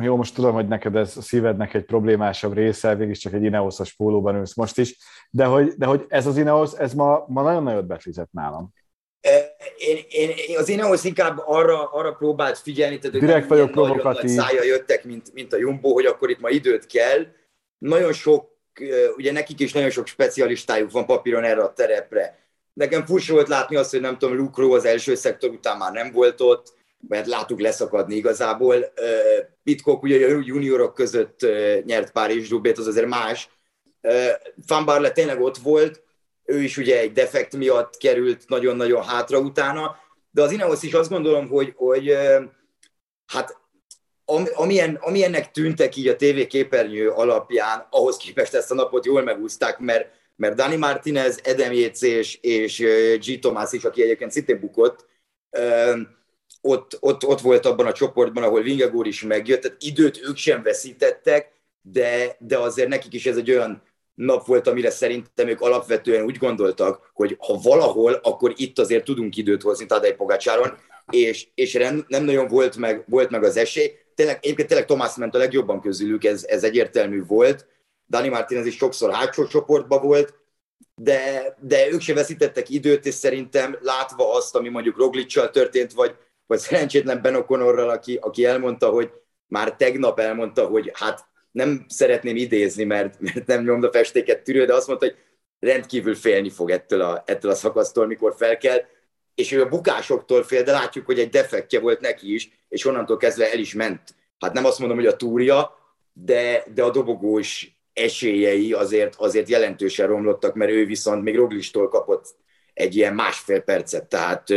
jó, 0.00 0.16
most 0.16 0.34
tudom, 0.34 0.54
hogy 0.54 0.68
neked 0.68 0.96
ez 0.96 1.16
a 1.16 1.20
szívednek 1.20 1.74
egy 1.74 1.84
problémásabb 1.84 2.52
része, 2.52 2.94
végig 2.94 3.16
csak 3.16 3.32
egy 3.32 3.42
Ineosos 3.42 3.94
pólóban 3.94 4.34
ülsz 4.34 4.56
most 4.56 4.78
is, 4.78 4.98
de 5.30 5.44
hogy, 5.44 5.68
de 5.76 5.86
hogy 5.86 6.04
ez 6.08 6.26
az 6.26 6.36
Ineos, 6.36 6.72
ez 6.72 6.94
ma, 6.94 7.24
ma 7.28 7.42
nagyon 7.42 7.62
nagyot 7.62 7.86
betlizett 7.86 8.32
nálam. 8.32 8.72
Én, 9.76 9.96
én, 10.08 10.30
én, 10.48 10.58
az 10.58 10.68
Ineos 10.68 11.04
inkább 11.04 11.42
arra, 11.44 11.90
arra 11.92 12.12
próbált 12.12 12.58
figyelni, 12.58 12.98
tehát 12.98 13.18
Direkt 13.18 13.48
vagyok 13.48 13.70
provokatív. 13.70 14.30
szája 14.30 14.62
jöttek, 14.62 15.04
mint, 15.04 15.32
mint 15.32 15.52
a 15.52 15.56
Jumbo, 15.56 15.92
hogy 15.92 16.06
akkor 16.06 16.30
itt 16.30 16.40
ma 16.40 16.48
időt 16.48 16.86
kell. 16.86 17.26
Nagyon 17.78 18.12
sok, 18.12 18.50
ugye 19.16 19.32
nekik 19.32 19.60
is 19.60 19.72
nagyon 19.72 19.90
sok 19.90 20.06
specialistájuk 20.06 20.90
van 20.90 21.06
papíron 21.06 21.44
erre 21.44 21.62
a 21.62 21.72
terepre. 21.72 22.38
Nekem 22.72 23.04
furcsa 23.04 23.32
volt 23.32 23.48
látni 23.48 23.76
azt, 23.76 23.90
hogy 23.90 24.00
nem 24.00 24.18
tudom, 24.18 24.36
Lukró 24.36 24.72
az 24.72 24.84
első 24.84 25.14
szektor 25.14 25.50
után 25.50 25.76
már 25.76 25.92
nem 25.92 26.12
volt 26.12 26.40
ott, 26.40 26.74
mert 27.08 27.26
láttuk 27.26 27.60
leszakadni 27.60 28.14
igazából. 28.14 28.92
Pitcock 29.64 30.02
ugye 30.02 30.26
a 30.26 30.40
juniorok 30.44 30.94
között 30.94 31.46
nyert 31.84 32.12
Párizs 32.12 32.48
Dubét, 32.48 32.78
az 32.78 32.86
azért 32.86 33.06
más. 33.06 33.50
Van 34.66 34.84
Barle 34.84 35.10
tényleg 35.10 35.40
ott 35.40 35.56
volt, 35.56 36.02
ő 36.46 36.62
is 36.62 36.76
ugye 36.76 36.98
egy 37.00 37.12
defekt 37.12 37.56
miatt 37.56 37.96
került 37.96 38.48
nagyon-nagyon 38.48 39.02
hátra 39.02 39.38
utána, 39.38 39.96
de 40.30 40.42
az 40.42 40.52
Ineos 40.52 40.82
is 40.82 40.92
azt 40.92 41.10
gondolom, 41.10 41.48
hogy, 41.48 41.72
hogy 41.76 42.16
hát 43.26 43.60
amilyen, 44.54 44.98
amilyennek 45.00 45.50
tűntek 45.50 45.96
így 45.96 46.08
a 46.08 46.16
TV 46.16 46.46
képernyő 46.48 47.10
alapján, 47.10 47.86
ahhoz 47.90 48.16
képest 48.16 48.54
ezt 48.54 48.70
a 48.70 48.74
napot 48.74 49.04
jól 49.04 49.22
megúzták, 49.22 49.78
mert, 49.78 50.10
mert 50.36 50.54
Dani 50.54 50.76
Martinez, 50.76 51.40
Edem 51.42 51.72
Jéz 51.72 52.02
és, 52.40 52.78
G. 53.26 53.38
Thomas 53.38 53.72
is, 53.72 53.84
aki 53.84 54.02
egyébként 54.02 54.30
szintén 54.30 54.60
bukott, 54.60 55.06
ott, 56.60 56.96
ott, 57.00 57.24
ott 57.24 57.40
volt 57.40 57.66
abban 57.66 57.86
a 57.86 57.92
csoportban, 57.92 58.42
ahol 58.42 58.62
Vingegor 58.62 59.06
is 59.06 59.22
megjött, 59.22 59.60
tehát 59.60 59.82
időt 59.82 60.20
ők 60.28 60.36
sem 60.36 60.62
veszítettek, 60.62 61.52
de, 61.80 62.36
de 62.38 62.58
azért 62.58 62.88
nekik 62.88 63.12
is 63.12 63.26
ez 63.26 63.36
egy 63.36 63.50
olyan 63.50 63.82
nap 64.16 64.46
volt, 64.46 64.66
amire 64.66 64.90
szerintem 64.90 65.48
ők 65.48 65.60
alapvetően 65.60 66.24
úgy 66.24 66.36
gondoltak, 66.36 67.10
hogy 67.14 67.36
ha 67.38 67.58
valahol, 67.62 68.12
akkor 68.12 68.52
itt 68.56 68.78
azért 68.78 69.04
tudunk 69.04 69.36
időt 69.36 69.62
hozni 69.62 69.86
Tadej 69.86 70.14
Pogácsáron, 70.14 70.76
és, 71.10 71.46
és 71.54 71.72
nem, 71.72 72.04
nem 72.08 72.24
nagyon 72.24 72.46
volt 72.48 72.76
meg, 72.76 73.04
volt 73.08 73.30
meg 73.30 73.44
az 73.44 73.56
esély. 73.56 73.90
Tényleg, 74.14 74.38
egyébként 74.42 74.68
tényleg 74.68 74.86
Tomás 74.86 75.14
ment 75.16 75.34
a 75.34 75.38
legjobban 75.38 75.80
közülük, 75.80 76.24
ez, 76.24 76.44
ez 76.44 76.64
egyértelmű 76.64 77.24
volt. 77.26 77.66
Dani 78.08 78.28
Martinez 78.28 78.66
is 78.66 78.76
sokszor 78.76 79.12
hátsó 79.12 79.46
csoportban 79.46 80.02
volt, 80.02 80.34
de, 80.94 81.56
de 81.60 81.90
ők 81.90 82.00
se 82.00 82.14
veszítettek 82.14 82.68
időt, 82.68 83.06
és 83.06 83.14
szerintem 83.14 83.78
látva 83.80 84.34
azt, 84.34 84.56
ami 84.56 84.68
mondjuk 84.68 84.96
Roglicsal 84.96 85.50
történt, 85.50 85.92
vagy, 85.92 86.16
vagy 86.46 86.58
szerencsétlen 86.58 87.22
Ben 87.22 87.34
O'Connorral, 87.36 87.88
aki, 87.92 88.18
aki 88.20 88.44
elmondta, 88.44 88.88
hogy 88.88 89.10
már 89.46 89.76
tegnap 89.76 90.18
elmondta, 90.18 90.66
hogy 90.66 90.90
hát 90.94 91.24
nem 91.56 91.84
szeretném 91.88 92.36
idézni, 92.36 92.84
mert, 92.84 93.20
mert 93.20 93.46
nem 93.46 93.64
nyomda 93.64 93.92
festéket 93.92 94.42
tűrő, 94.42 94.64
de 94.64 94.74
azt 94.74 94.86
mondta, 94.86 95.06
hogy 95.06 95.16
rendkívül 95.58 96.14
félni 96.14 96.50
fog 96.50 96.70
ettől 96.70 97.00
a, 97.00 97.22
ettől 97.26 97.50
a 97.50 97.54
szakasztól, 97.54 98.06
mikor 98.06 98.34
fel 98.36 98.56
kell, 98.56 98.78
és 99.34 99.52
ő 99.52 99.62
a 99.62 99.68
bukásoktól 99.68 100.42
fél, 100.42 100.62
de 100.62 100.72
látjuk, 100.72 101.06
hogy 101.06 101.18
egy 101.18 101.28
defektje 101.28 101.80
volt 101.80 102.00
neki 102.00 102.34
is, 102.34 102.50
és 102.68 102.84
onnantól 102.84 103.16
kezdve 103.16 103.52
el 103.52 103.58
is 103.58 103.74
ment. 103.74 104.14
Hát 104.38 104.52
nem 104.52 104.64
azt 104.64 104.78
mondom, 104.78 104.96
hogy 104.96 105.06
a 105.06 105.16
túrja, 105.16 105.78
de, 106.12 106.64
de 106.74 106.82
a 106.82 106.90
dobogós 106.90 107.80
esélyei 107.92 108.72
azért, 108.72 109.14
azért 109.14 109.48
jelentősen 109.48 110.06
romlottak, 110.06 110.54
mert 110.54 110.70
ő 110.70 110.86
viszont 110.86 111.22
még 111.22 111.36
Roglistól 111.36 111.88
kapott 111.88 112.34
egy 112.74 112.96
ilyen 112.96 113.14
másfél 113.14 113.60
percet, 113.60 114.08
tehát 114.08 114.48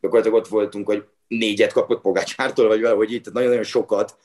gyakorlatilag 0.00 0.38
ott 0.38 0.48
voltunk, 0.48 0.86
hogy 0.86 1.04
négyet 1.28 1.72
kapott 1.72 2.00
Pogácsártól, 2.00 2.68
vagy 2.68 2.80
valahogy 2.80 3.08
tehát 3.08 3.32
nagyon-nagyon 3.32 3.64
sokat, 3.64 4.16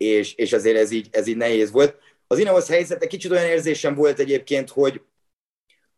és, 0.00 0.34
és 0.34 0.52
azért 0.52 0.76
ez 0.76 0.90
így, 0.90 1.08
ez 1.10 1.26
így 1.26 1.36
nehéz 1.36 1.70
volt. 1.70 1.96
Az 2.26 2.38
Ineos 2.38 2.68
helyzete 2.68 3.06
kicsit 3.06 3.30
olyan 3.30 3.44
érzésem 3.44 3.94
volt 3.94 4.18
egyébként, 4.18 4.70
hogy, 4.70 5.00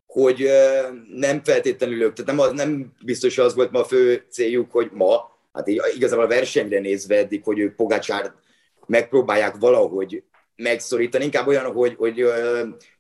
hogy 0.07 0.49
nem 1.15 1.43
feltétlenül 1.45 2.03
ők, 2.03 2.13
tehát 2.13 2.31
nem, 2.31 2.39
az, 2.39 2.53
nem 2.53 2.93
biztos 3.05 3.39
az 3.39 3.55
volt 3.55 3.71
ma 3.71 3.81
a 3.81 3.85
fő 3.85 4.25
céljuk, 4.31 4.71
hogy 4.71 4.91
ma, 4.93 5.39
hát 5.53 5.69
igazából 5.69 6.25
a 6.25 6.29
versenyre 6.29 6.81
nézve 6.81 7.17
eddig, 7.17 7.45
hogy 7.45 7.59
ők 7.59 7.77
Pogácsár 7.77 8.33
megpróbálják 8.87 9.57
valahogy 9.57 10.23
megszorítani, 10.57 11.25
inkább 11.25 11.47
olyan, 11.47 11.73
hogy, 11.73 11.95
hogy 11.95 12.25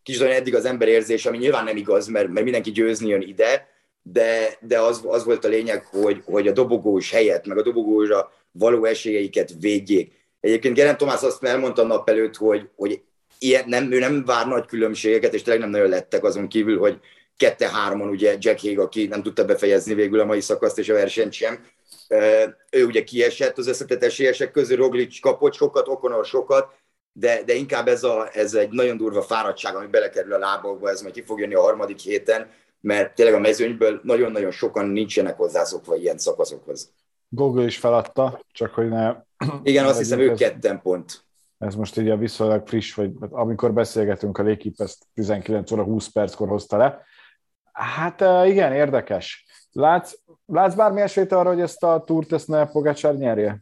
kicsit 0.02 0.20
olyan 0.20 0.36
eddig 0.36 0.54
az 0.54 0.64
ember 0.64 0.88
érzés, 0.88 1.26
ami 1.26 1.38
nyilván 1.38 1.64
nem 1.64 1.76
igaz, 1.76 2.06
mert, 2.06 2.28
mert 2.28 2.44
mindenki 2.44 2.70
győzni 2.70 3.08
jön 3.08 3.20
ide, 3.20 3.68
de, 4.02 4.58
de 4.60 4.80
az, 4.80 5.02
az 5.04 5.24
volt 5.24 5.44
a 5.44 5.48
lényeg, 5.48 5.84
hogy, 5.84 6.22
hogy 6.24 6.48
a 6.48 6.52
dobogós 6.52 7.10
helyet, 7.10 7.46
meg 7.46 7.58
a 7.58 7.62
dobogósra 7.62 8.32
való 8.52 8.84
esélyeiket 8.84 9.54
védjék. 9.60 10.21
Egyébként 10.42 10.74
Gerent 10.74 10.98
Tomás 10.98 11.22
azt 11.22 11.44
elmondta 11.44 11.82
nap 11.82 12.08
előtt, 12.08 12.36
hogy, 12.36 12.68
hogy 12.76 13.02
ilyen, 13.38 13.64
nem, 13.66 13.92
ő 13.92 13.98
nem 13.98 14.24
vár 14.24 14.46
nagy 14.46 14.66
különbségeket, 14.66 15.34
és 15.34 15.42
tényleg 15.42 15.62
nem 15.62 15.70
nagyon 15.70 15.88
lettek 15.88 16.24
azon 16.24 16.48
kívül, 16.48 16.78
hogy 16.78 17.00
kette-hárman 17.36 18.08
ugye 18.08 18.36
Jack 18.38 18.60
Hague, 18.60 18.82
aki 18.82 19.06
nem 19.06 19.22
tudta 19.22 19.44
befejezni 19.44 19.94
végül 19.94 20.20
a 20.20 20.24
mai 20.24 20.40
szakaszt 20.40 20.78
és 20.78 20.88
a 20.88 20.94
versenyt 20.94 21.32
sem, 21.32 21.64
ő 22.70 22.84
ugye 22.84 23.04
kiesett 23.04 23.58
az 23.58 23.66
összetett 23.66 24.02
esélyesek 24.02 24.50
közül, 24.50 24.76
Roglic 24.76 25.20
kapott 25.20 25.54
sokat, 25.54 25.88
Okonor 25.88 26.24
sokat, 26.24 26.74
de, 27.12 27.42
de 27.44 27.54
inkább 27.54 27.88
ez, 27.88 28.02
a, 28.02 28.28
ez 28.32 28.54
egy 28.54 28.70
nagyon 28.70 28.96
durva 28.96 29.22
fáradtság, 29.22 29.76
ami 29.76 29.86
belekerül 29.86 30.32
a 30.32 30.38
lábokba, 30.38 30.90
ez 30.90 31.02
majd 31.02 31.14
ki 31.14 31.22
fog 31.22 31.40
jönni 31.40 31.54
a 31.54 31.60
harmadik 31.60 31.98
héten, 31.98 32.50
mert 32.80 33.14
tényleg 33.14 33.34
a 33.34 33.38
mezőnyből 33.38 34.00
nagyon-nagyon 34.02 34.50
sokan 34.50 34.86
nincsenek 34.86 35.36
hozzászokva 35.36 35.96
ilyen 35.96 36.18
szakaszokhoz. 36.18 36.92
Google 37.28 37.64
is 37.64 37.78
feladta, 37.78 38.40
csak 38.52 38.74
hogy 38.74 38.88
ne... 38.88 39.14
Igen, 39.62 39.84
azt 39.84 39.98
hiszem, 39.98 40.18
ők 40.18 40.36
ketten 40.36 40.80
pont. 40.82 41.24
Ez 41.58 41.74
most 41.74 41.98
így 41.98 42.08
a 42.08 42.16
viszonylag 42.16 42.66
friss, 42.66 42.94
vagy 42.94 43.10
amikor 43.30 43.72
beszélgetünk, 43.72 44.38
a 44.38 44.42
Lékip 44.42 44.80
ezt 44.80 45.04
19 45.14 45.70
óra 45.70 45.82
20 45.82 46.06
perckor 46.06 46.48
hozta 46.48 46.76
le. 46.76 47.04
Hát 47.72 48.20
igen, 48.46 48.72
érdekes. 48.72 49.46
Látsz, 49.72 50.12
látsz 50.46 50.74
bármi 50.74 51.00
esélyt 51.00 51.32
arra, 51.32 51.48
hogy 51.48 51.60
ezt 51.60 51.82
a 51.82 52.02
túrt 52.06 52.32
ezt 52.32 52.48
ne 52.48 52.66
Pogacsár 52.66 53.14
nyerje? 53.14 53.60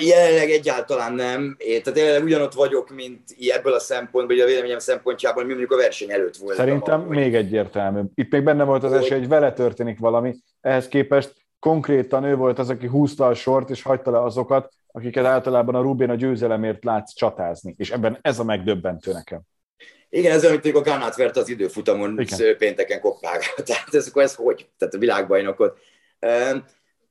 Jelenleg 0.00 0.50
egyáltalán 0.50 1.12
nem. 1.12 1.56
Én, 1.58 1.82
tehát 1.82 1.98
jelenleg 1.98 2.24
ugyanott 2.24 2.54
vagyok, 2.54 2.90
mint 2.90 3.22
ebből 3.38 3.72
a 3.72 3.78
szempontból, 3.78 4.36
hogy 4.36 4.44
a 4.44 4.48
véleményem 4.48 4.78
szempontjából, 4.78 5.42
mi 5.42 5.48
mondjuk 5.48 5.72
a 5.72 5.76
verseny 5.76 6.10
előtt 6.10 6.36
volt. 6.36 6.56
Szerintem 6.56 7.00
ahogy... 7.00 7.16
még 7.16 7.34
egyértelmű. 7.34 8.00
Itt 8.14 8.30
még 8.30 8.42
benne 8.42 8.64
volt 8.64 8.84
az 8.84 8.92
esély, 8.92 9.18
hogy 9.18 9.28
vele 9.28 9.52
történik 9.52 9.98
valami. 9.98 10.36
Ehhez 10.60 10.88
képest 10.88 11.34
konkrétan 11.58 12.24
ő 12.24 12.36
volt 12.36 12.58
az, 12.58 12.70
aki 12.70 12.86
húzta 12.86 13.26
a 13.26 13.34
sort, 13.34 13.70
és 13.70 13.82
hagyta 13.82 14.10
le 14.10 14.22
azokat, 14.22 14.72
akiket 14.86 15.24
általában 15.24 15.74
a 15.74 15.80
Rubén 15.80 16.10
a 16.10 16.14
győzelemért 16.14 16.84
látsz 16.84 17.14
csatázni. 17.14 17.74
És 17.78 17.90
ebben 17.90 18.18
ez 18.20 18.38
a 18.38 18.44
megdöbbentő 18.44 19.12
nekem. 19.12 19.40
Igen, 20.10 20.32
ez 20.32 20.50
mint 20.50 20.76
a 20.76 20.80
Gánát 20.80 21.16
vert 21.16 21.36
az 21.36 21.48
időfutamon 21.48 22.20
Igen. 22.20 22.56
pénteken 22.56 23.00
koppága. 23.00 23.44
Tehát 23.66 23.94
ez, 23.94 24.12
ez 24.14 24.34
hogy? 24.34 24.68
Tehát 24.78 24.94
a 24.94 24.98
világbajnokot. 24.98 25.78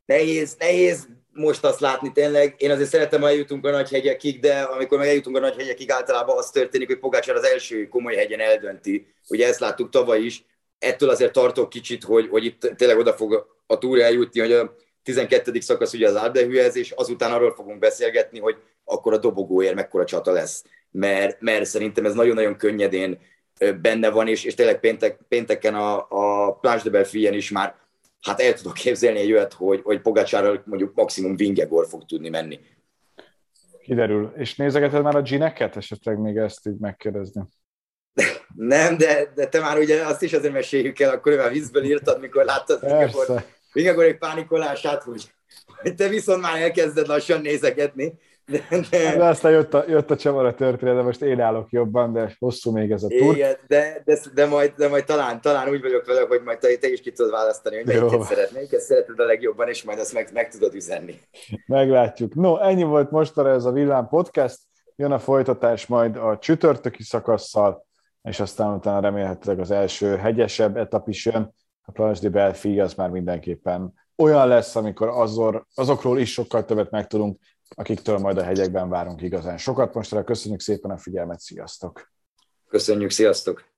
Nehéz, 0.05 0.55
nehéz 0.59 1.07
most 1.31 1.63
azt 1.63 1.79
látni 1.79 2.11
tényleg. 2.11 2.55
Én 2.57 2.71
azért 2.71 2.89
szeretem, 2.89 3.21
ha 3.21 3.27
eljutunk 3.27 3.65
a 3.65 3.71
nagy 3.71 3.89
hegyekig, 3.89 4.39
de 4.39 4.61
amikor 4.61 4.97
meg 4.97 5.07
eljutunk 5.07 5.35
a 5.35 5.39
nagy 5.39 5.55
hegyekig, 5.55 5.91
általában 5.91 6.37
az 6.37 6.49
történik, 6.49 6.87
hogy 6.87 6.99
Pogácsár 6.99 7.35
az 7.35 7.43
első 7.43 7.87
komoly 7.87 8.15
hegyen 8.15 8.39
eldönti. 8.39 9.07
Ugye 9.29 9.47
ezt 9.47 9.59
láttuk 9.59 9.89
tavaly 9.89 10.21
is. 10.21 10.45
Ettől 10.79 11.09
azért 11.09 11.31
tartok 11.31 11.69
kicsit, 11.69 12.03
hogy, 12.03 12.27
hogy 12.29 12.45
itt 12.45 12.73
tényleg 12.75 12.97
oda 12.97 13.13
fog 13.13 13.56
a 13.67 13.77
túra 13.77 14.01
eljutni, 14.01 14.39
hogy 14.39 14.51
a 14.51 14.75
12. 15.03 15.59
szakasz 15.59 15.93
ugye 15.93 16.07
az 16.07 16.15
Ardehűhez, 16.15 16.75
és 16.75 16.91
azután 16.91 17.31
arról 17.31 17.53
fogunk 17.53 17.79
beszélgetni, 17.79 18.39
hogy 18.39 18.55
akkor 18.83 19.13
a 19.13 19.17
dobogóért 19.17 19.75
mekkora 19.75 20.05
csata 20.05 20.31
lesz. 20.31 20.63
Mert, 20.91 21.41
mert 21.41 21.65
szerintem 21.65 22.05
ez 22.05 22.13
nagyon-nagyon 22.13 22.57
könnyedén 22.57 23.19
benne 23.81 24.09
van, 24.09 24.27
és, 24.27 24.43
és 24.43 24.53
tényleg 24.53 24.79
péntek, 24.79 25.19
pénteken 25.27 25.75
a, 25.75 26.07
a 26.09 26.51
Plage 26.53 26.83
de 26.83 26.89
Belfien 26.89 27.33
is 27.33 27.51
már 27.51 27.75
hát 28.21 28.41
el 28.41 28.53
tudok 28.53 28.73
képzelni 28.73 29.19
egy 29.19 29.31
olyat, 29.31 29.53
hogy, 29.53 29.81
hogy 29.83 30.01
Pogácsárral 30.01 30.63
mondjuk 30.65 30.95
maximum 30.95 31.35
Vingegor 31.35 31.87
fog 31.87 32.05
tudni 32.05 32.29
menni. 32.29 32.59
Kiderül. 33.81 34.33
És 34.35 34.55
nézegeted 34.55 35.03
már 35.03 35.15
a 35.15 35.21
gineket? 35.21 35.75
Esetleg 35.75 36.17
még 36.17 36.37
ezt 36.37 36.67
így 36.67 36.77
megkérdezni. 36.79 37.41
Nem, 38.55 38.97
de, 38.97 39.31
de 39.35 39.47
te 39.47 39.59
már 39.59 39.77
ugye 39.77 40.05
azt 40.05 40.23
is 40.23 40.33
azért 40.33 40.53
meséljük 40.53 40.99
el, 40.99 41.13
akkor 41.13 41.35
már 41.35 41.51
vízből 41.51 41.83
írtad, 41.83 42.19
mikor 42.19 42.45
láttad 42.45 42.79
Vingegor, 42.79 43.43
Vingegor 43.73 44.03
egy 44.03 44.17
pánikolását, 44.17 45.03
hogy, 45.03 45.31
te 45.95 46.07
viszont 46.07 46.41
már 46.41 46.61
elkezded 46.61 47.07
lassan 47.07 47.41
nézegetni. 47.41 48.13
De, 48.45 48.67
de... 48.89 49.17
de 49.17 49.25
aztán 49.25 49.51
jött 49.51 49.73
a, 49.73 49.83
jött 49.87 50.11
a 50.11 50.15
Csavara 50.15 50.53
történet, 50.53 50.95
de 50.95 51.01
most 51.01 51.21
én 51.21 51.39
állok 51.39 51.71
jobban, 51.71 52.13
de 52.13 52.35
hosszú 52.39 52.71
még 52.71 52.91
ez 52.91 53.03
a 53.03 53.07
túr. 53.07 53.35
Igen, 53.35 53.55
de, 53.67 54.01
de, 54.05 54.19
de, 54.33 54.45
majd, 54.45 54.73
de 54.77 54.87
majd 54.87 55.05
talán, 55.05 55.41
talán 55.41 55.69
úgy 55.69 55.81
vagyok 55.81 56.05
vele, 56.05 56.25
hogy 56.27 56.41
majd 56.43 56.57
te, 56.57 56.77
te 56.77 56.87
is 56.87 57.01
ki 57.01 57.11
tudod 57.11 57.31
választani, 57.31 57.75
hogy 57.75 57.85
melyiket 57.85 58.21
szeretnél, 58.21 58.49
melyiket 58.53 58.79
szereted 58.79 59.19
a 59.19 59.23
legjobban, 59.23 59.67
és 59.67 59.83
majd 59.83 59.99
azt 59.99 60.13
meg, 60.13 60.29
meg 60.33 60.49
tudod 60.49 60.73
üzenni. 60.73 61.19
Meglátjuk. 61.65 62.35
No, 62.35 62.57
ennyi 62.57 62.83
volt 62.83 63.11
mostanra 63.11 63.51
ez 63.51 63.65
a 63.65 63.71
Villám 63.71 64.07
Podcast. 64.07 64.59
Jön 64.95 65.11
a 65.11 65.19
folytatás 65.19 65.87
majd 65.87 66.15
a 66.15 66.37
csütörtöki 66.37 67.03
szakasszal, 67.03 67.85
és 68.21 68.39
aztán 68.39 68.73
utána 68.73 68.99
remélhetőleg 68.99 69.59
az 69.59 69.71
első 69.71 70.15
hegyesebb 70.15 70.77
etap 70.77 71.07
is 71.07 71.25
jön. 71.25 71.53
A 71.89 71.91
Planche 71.91 72.21
de 72.21 72.29
Belfi 72.29 72.79
az 72.79 72.93
már 72.93 73.09
mindenképpen 73.09 73.93
olyan 74.15 74.47
lesz, 74.47 74.75
amikor 74.75 75.07
azor, 75.07 75.65
azokról 75.75 76.19
is 76.19 76.31
sokkal 76.31 76.65
többet 76.65 76.91
megtudunk, 76.91 77.39
akiktől 77.75 78.17
majd 78.17 78.37
a 78.37 78.43
hegyekben 78.43 78.89
várunk 78.89 79.21
igazán 79.21 79.57
sokat. 79.57 79.93
Most 79.93 80.23
köszönjük 80.23 80.61
szépen 80.61 80.91
a 80.91 80.97
figyelmet, 80.97 81.39
sziasztok! 81.39 82.11
Köszönjük, 82.67 83.09
sziasztok! 83.09 83.76